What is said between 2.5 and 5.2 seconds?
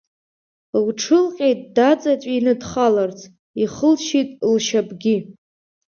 дхаларц, ихылшьит лшьапгьы.